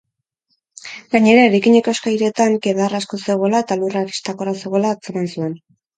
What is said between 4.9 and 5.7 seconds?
antzeman zuen.